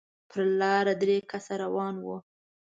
[0.29, 2.17] پر لاره درې کسه روان وو.